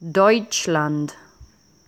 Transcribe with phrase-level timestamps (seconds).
[0.00, 1.16] Deutschland.